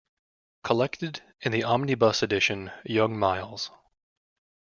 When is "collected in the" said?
0.63-1.63